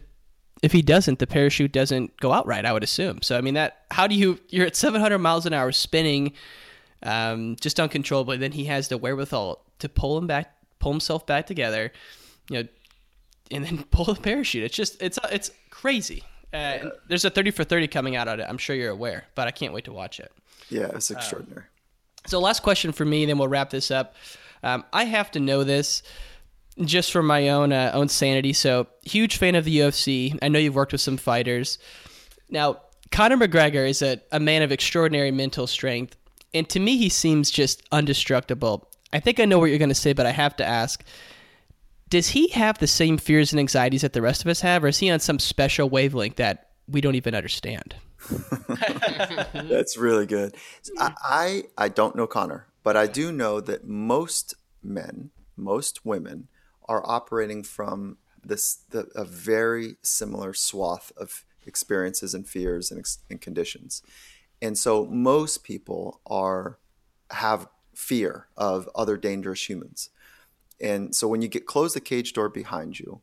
[0.62, 2.66] if he doesn't, the parachute doesn't go out right.
[2.66, 3.22] I would assume.
[3.22, 4.40] So I mean, that how do you?
[4.50, 6.34] You're at 700 miles an hour spinning
[7.04, 8.38] um, just uncontrollably.
[8.38, 11.92] Then he has the wherewithal to pull him back, pull himself back together,
[12.50, 12.68] you know,
[13.52, 14.64] and then pull the parachute.
[14.64, 16.24] It's just it's it's crazy.
[16.54, 16.90] Uh.
[17.08, 18.46] There's a 30 for 30 coming out of it.
[18.48, 20.32] I'm sure you're aware, but I can't wait to watch it.
[20.70, 21.62] Yeah, it's um, extraordinary.
[21.62, 21.68] Um,
[22.28, 24.16] so last question for me, then we'll wrap this up.
[24.62, 26.04] Um, I have to know this
[26.80, 28.54] just for my own uh, own sanity.
[28.54, 30.38] So huge fan of the UFC.
[30.42, 31.78] I know you've worked with some fighters.
[32.50, 36.18] Now Conor McGregor is a, a man of extraordinary mental strength.
[36.54, 38.86] And to me, he seems just undestructible.
[39.12, 41.04] I think I know what you're going to say, but I have to ask
[42.10, 44.88] does he have the same fears and anxieties that the rest of us have, or
[44.88, 47.96] is he on some special wavelength that we don't even understand.
[49.54, 50.56] That's really good.
[50.98, 56.48] I, I I don't know Conor, but I do know that most men, most women,
[56.86, 63.42] are operating from this the, a very similar swath of experiences and fears and, and
[63.42, 64.02] conditions,
[64.64, 66.80] and so most people are
[67.30, 70.10] have fear of other dangerous humans,
[70.80, 73.22] and so when you get close the cage door behind you,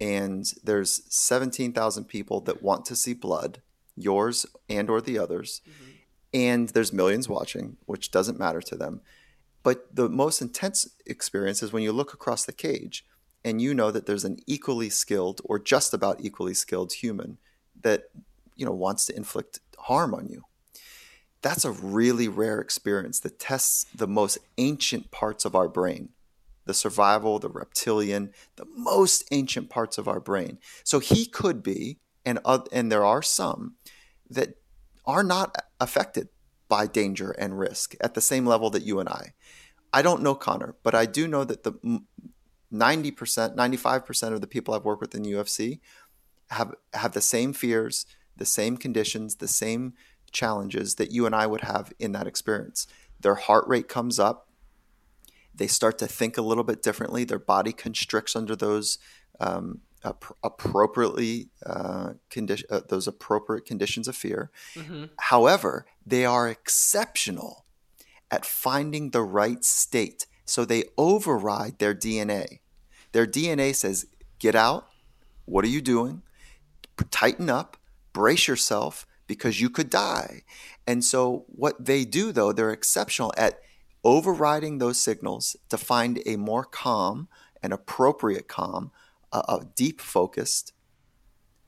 [0.00, 3.60] and there's seventeen thousand people that want to see blood
[3.96, 5.90] yours and or the others mm-hmm.
[6.32, 9.00] and there's millions watching which doesn't matter to them.
[9.62, 13.04] But the most intense experience is when you look across the cage
[13.44, 17.36] and you know that there's an equally skilled or just about equally skilled human
[17.82, 18.04] that
[18.56, 20.44] you know wants to inflict harm on you
[21.42, 26.10] that's a really rare experience that tests the most ancient parts of our brain
[26.66, 31.98] the survival the reptilian the most ancient parts of our brain so he could be
[32.24, 33.74] and uh, and there are some
[34.28, 34.54] that
[35.06, 36.28] are not affected
[36.68, 39.32] by danger and risk at the same level that you and I.
[39.92, 41.72] I don't know Conor, but I do know that the
[42.72, 45.80] 90%, 95% of the people I've worked with in UFC
[46.50, 49.94] have have the same fears, the same conditions, the same
[50.32, 52.86] challenges that you and I would have in that experience.
[53.20, 54.48] Their heart rate comes up.
[55.54, 57.24] They start to think a little bit differently.
[57.24, 58.98] Their body constricts under those
[59.40, 59.80] um,
[60.42, 64.50] appropriately uh, condition uh, those appropriate conditions of fear.
[64.74, 65.06] Mm-hmm.
[65.18, 67.66] However, they are exceptional
[68.30, 72.60] at finding the right state, so they override their DNA.
[73.12, 74.06] Their DNA says,
[74.38, 74.88] "Get out.
[75.44, 76.22] What are you doing?
[77.10, 77.76] Tighten up.
[78.12, 80.42] Brace yourself." Because you could die.
[80.88, 83.60] And so, what they do, though, they're exceptional at
[84.02, 87.28] overriding those signals to find a more calm
[87.62, 88.90] and appropriate calm
[89.32, 90.72] a, a deep focused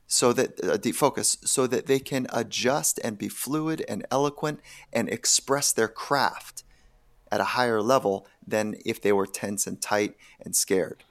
[0.07, 4.59] so that a deep focus so that they can adjust and be fluid and eloquent
[4.91, 6.65] and express their craft
[7.31, 11.05] at a higher level than if they were tense and tight and scared.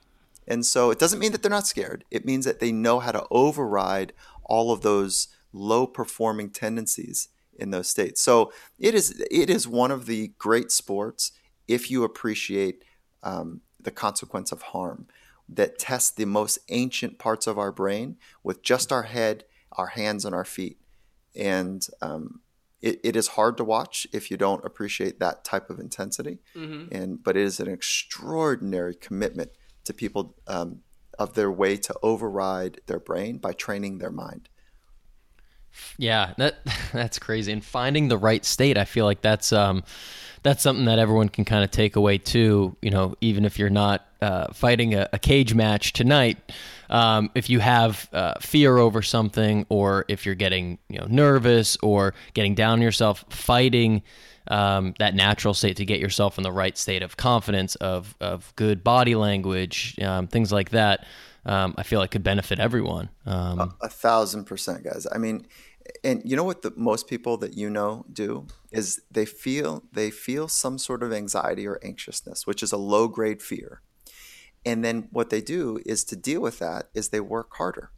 [0.46, 2.04] And so it doesn't mean that they're not scared.
[2.10, 4.12] It means that they know how to override
[4.44, 8.20] all of those low performing tendencies in those states.
[8.20, 11.32] So it is it is one of the great sports
[11.68, 12.84] if you appreciate
[13.22, 15.06] um, the consequence of harm
[15.48, 20.24] that test the most ancient parts of our brain with just our head, our hands,
[20.24, 20.78] and our feet.
[21.34, 22.40] And um,
[22.80, 26.38] it, it is hard to watch if you don't appreciate that type of intensity.
[26.56, 26.94] Mm-hmm.
[26.94, 29.50] And but it is an extraordinary commitment
[29.84, 30.80] to people um,
[31.18, 34.48] of their way to override their brain by training their mind.
[35.98, 36.58] Yeah, that
[36.92, 37.52] that's crazy.
[37.52, 39.84] And finding the right state, I feel like that's um,
[40.42, 42.76] that's something that everyone can kind of take away too.
[42.82, 46.38] You know, even if you're not uh, fighting a, a, cage match tonight,
[46.90, 51.76] um, if you have uh, fear over something, or if you're getting you know nervous
[51.82, 54.02] or getting down on yourself, fighting
[54.48, 58.52] um, that natural state to get yourself in the right state of confidence, of of
[58.56, 61.06] good body language, um, things like that.
[61.44, 63.10] Um, I feel like could benefit everyone.
[63.26, 65.06] Um, a, a thousand percent, guys.
[65.10, 65.46] I mean,
[66.04, 70.10] and you know what the most people that you know do is they feel they
[70.10, 73.82] feel some sort of anxiety or anxiousness which is a low grade fear.
[74.64, 77.90] And then what they do is to deal with that is they work harder.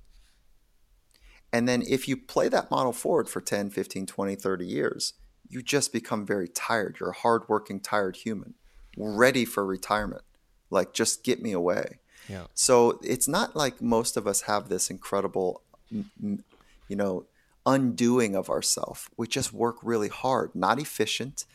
[1.52, 5.14] And then if you play that model forward for 10 15 20 30 years
[5.46, 6.96] you just become very tired.
[6.98, 8.54] You're a hardworking tired human
[8.96, 10.22] ready for retirement.
[10.70, 12.44] Like just get me away yeah.
[12.54, 17.26] so it's not like most of us have this incredible you know
[17.66, 19.08] undoing of ourselves.
[19.16, 21.46] We just work really hard, not efficient,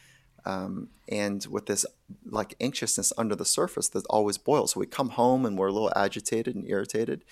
[0.45, 1.86] um, and with this
[2.25, 4.73] like anxiousness under the surface that always boils.
[4.73, 7.23] So we come home and we're a little agitated and irritated,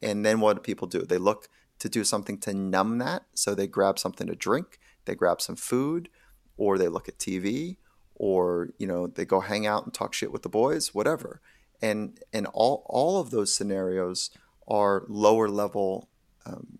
[0.00, 1.02] and then what do people do?
[1.02, 3.24] They look to do something to numb that.
[3.34, 6.08] So they grab something to drink, they grab some food,
[6.56, 7.76] or they look at TV,
[8.14, 11.40] or you know they go hang out and talk shit with the boys, whatever.
[11.82, 14.30] And and all all of those scenarios
[14.68, 16.08] are lower level
[16.46, 16.78] um,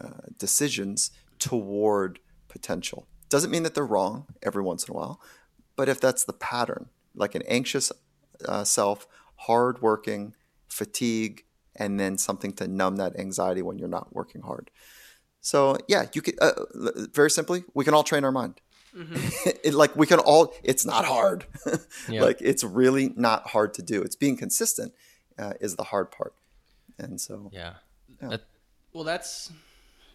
[0.00, 3.06] uh, decisions toward potential.
[3.28, 5.20] Doesn't mean that they're wrong every once in a while,
[5.76, 7.92] but if that's the pattern, like an anxious
[8.46, 10.34] uh, self, hardworking,
[10.68, 11.44] fatigue,
[11.76, 14.70] and then something to numb that anxiety when you're not working hard.
[15.40, 16.52] So yeah, you can uh,
[17.12, 18.60] very simply, we can all train our mind.
[18.96, 19.50] Mm-hmm.
[19.64, 21.46] it, like we can all, it's not hard.
[22.08, 22.22] yeah.
[22.22, 24.02] Like it's really not hard to do.
[24.02, 24.92] It's being consistent
[25.38, 26.34] uh, is the hard part.
[26.98, 27.74] And so yeah.
[28.20, 28.28] yeah.
[28.28, 28.42] That,
[28.92, 29.50] well, that's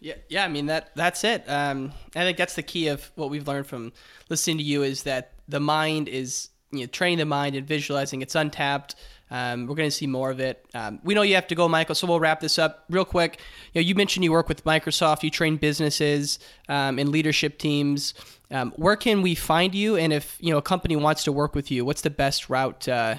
[0.00, 0.44] yeah, yeah.
[0.44, 1.44] I mean that that's it.
[1.48, 3.92] Um, I think that's the key of what we've learned from
[4.28, 8.22] listening to you is that the mind is you know, training the mind and visualizing.
[8.22, 8.94] It's untapped.
[9.30, 10.64] Um, we're going to see more of it.
[10.74, 13.40] Um, we know you have to go, Michael, so we'll wrap this up real quick.
[13.72, 16.38] You know, you mentioned you work with Microsoft, you train businesses
[16.68, 18.14] um, and leadership teams.
[18.50, 19.96] Um, where can we find you?
[19.96, 22.88] And if you know a company wants to work with you, what's the best route
[22.88, 23.16] uh,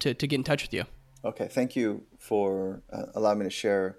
[0.00, 0.84] to to get in touch with you?
[1.24, 3.96] Okay, thank you for uh, allowing me to share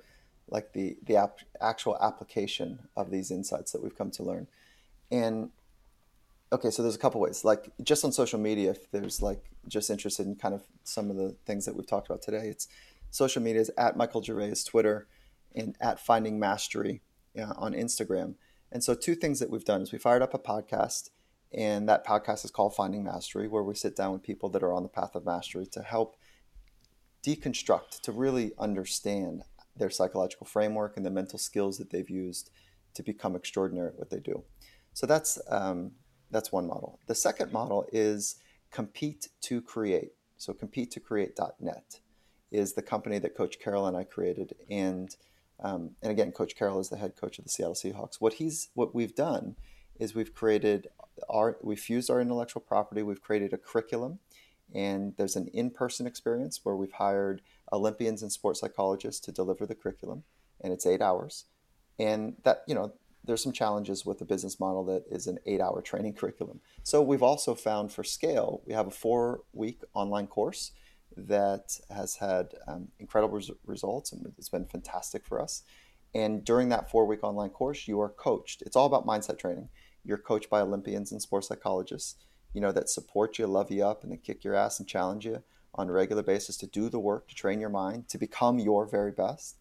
[0.49, 4.47] like the the ap- actual application of these insights that we've come to learn.
[5.11, 5.49] And
[6.51, 7.43] okay, so there's a couple ways.
[7.43, 11.17] Like just on social media, if there's like just interested in kind of some of
[11.17, 12.67] the things that we've talked about today, it's
[13.09, 15.07] social media is at Michael Gervais Twitter
[15.55, 17.01] and at Finding Mastery
[17.37, 18.35] uh, on Instagram.
[18.71, 21.09] And so two things that we've done is we fired up a podcast,
[21.53, 24.73] and that podcast is called Finding Mastery, where we sit down with people that are
[24.73, 26.17] on the path of mastery to help
[27.25, 29.43] deconstruct, to really understand
[29.75, 32.49] their psychological framework and the mental skills that they've used
[32.93, 34.43] to become extraordinary at what they do.
[34.93, 35.91] So that's um,
[36.31, 36.99] that's one model.
[37.07, 38.35] The second model is
[38.71, 40.13] compete to create.
[40.37, 41.99] So compete to create.net
[42.51, 45.15] is the company that Coach Carroll and I created, and
[45.59, 48.15] um, and again, Coach Carroll is the head coach of the Seattle Seahawks.
[48.19, 49.55] What he's what we've done
[49.99, 50.87] is we've created
[51.29, 53.01] our we've fused our intellectual property.
[53.03, 54.19] We've created a curriculum,
[54.73, 57.41] and there's an in-person experience where we've hired
[57.73, 60.23] Olympians and sports psychologists to deliver the curriculum,
[60.61, 61.45] and it's eight hours.
[61.99, 62.93] And that you know
[63.27, 66.61] there's some challenges with the business model that is an eight-hour training curriculum.
[66.83, 70.71] So we've also found for scale, we have a four-week online course
[71.15, 75.63] that has had um, incredible res- results and it's been fantastic for us.
[76.15, 78.61] And during that four week online course, you are coached.
[78.61, 79.69] It's all about mindset training.
[80.05, 82.15] You're coached by Olympians and sports psychologists,
[82.53, 85.25] you know, that support you, love you up, and then kick your ass and challenge
[85.25, 85.43] you
[85.75, 88.85] on a regular basis to do the work, to train your mind, to become your
[88.85, 89.57] very best.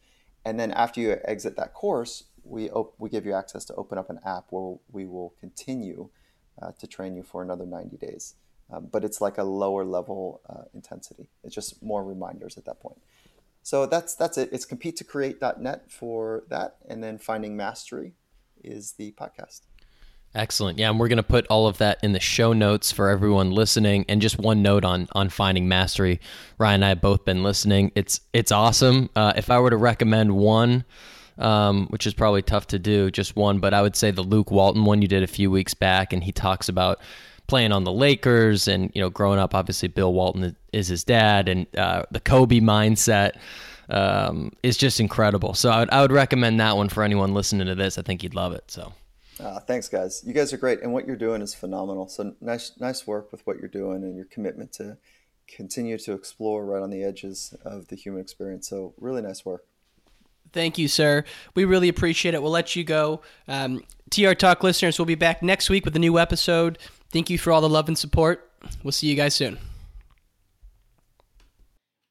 [0.47, 3.99] And then after you exit that course, we, op- we give you access to open
[3.99, 6.09] up an app where we will continue
[6.63, 8.35] uh, to train you for another 90 days
[8.73, 11.29] um, but it's like a lower level uh, intensity.
[11.45, 12.99] It's just more reminders at that point.
[13.63, 14.49] So that's that's it.
[14.53, 18.13] It's compete to create.net for that, and then finding mastery
[18.63, 19.63] is the podcast.
[20.37, 20.79] Excellent.
[20.79, 23.53] Yeah, and we're going to put all of that in the show notes for everyone
[23.53, 24.05] listening.
[24.07, 26.21] And just one note on on finding mastery.
[26.59, 27.91] Ryan and I have both been listening.
[27.95, 29.09] It's it's awesome.
[29.17, 30.85] Uh, if I were to recommend one,
[31.39, 34.51] um, which is probably tough to do, just one, but I would say the Luke
[34.51, 37.01] Walton one you did a few weeks back, and he talks about
[37.47, 41.49] playing on the Lakers and you know growing up obviously Bill Walton is his dad
[41.49, 43.37] and uh, the Kobe mindset
[43.89, 45.55] um, is just incredible.
[45.55, 47.97] So I would, I would recommend that one for anyone listening to this.
[47.97, 48.71] I think you'd love it.
[48.71, 48.93] So.
[49.39, 50.23] Uh, thanks, guys.
[50.25, 52.09] You guys are great, and what you're doing is phenomenal.
[52.09, 54.97] So nice, nice work with what you're doing and your commitment to
[55.47, 58.69] continue to explore right on the edges of the human experience.
[58.69, 59.65] So really nice work.
[60.53, 61.25] Thank you, sir.
[61.55, 62.43] We really appreciate it.
[62.43, 63.21] We'll let you go.
[63.47, 66.79] Um, TR Talk listeners, we'll be back next week with a new episode.
[67.13, 68.51] Thank you for all the love and support.
[68.83, 69.59] We'll see you guys soon.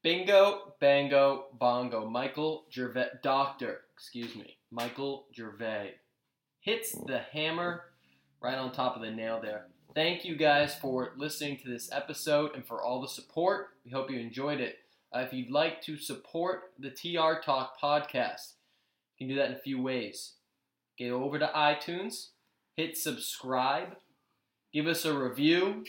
[0.03, 2.07] Bingo, bango, bongo.
[2.07, 5.95] Michael Gervais, doctor, excuse me, Michael Gervais
[6.65, 7.83] hits the hammer
[8.41, 9.67] right on top of the nail there.
[9.93, 13.67] Thank you guys for listening to this episode and for all the support.
[13.85, 14.79] We hope you enjoyed it.
[15.15, 18.53] Uh, if you'd like to support the TR Talk podcast,
[19.15, 20.33] you can do that in a few ways.
[20.97, 22.29] Get over to iTunes,
[22.75, 23.97] hit subscribe,
[24.73, 25.85] Give us a review.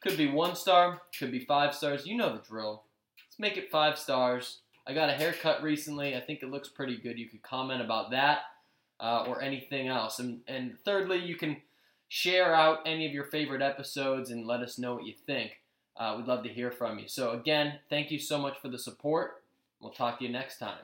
[0.00, 2.06] Could be one star, could be five stars.
[2.06, 2.84] You know the drill.
[3.18, 4.60] Let's make it five stars.
[4.86, 6.16] I got a haircut recently.
[6.16, 7.18] I think it looks pretty good.
[7.18, 8.38] You could comment about that
[9.00, 10.18] uh, or anything else.
[10.18, 11.58] And, and thirdly, you can
[12.08, 15.60] share out any of your favorite episodes and let us know what you think.
[15.96, 17.08] Uh, we'd love to hear from you.
[17.08, 19.42] So, again, thank you so much for the support.
[19.80, 20.78] We'll talk to you next time.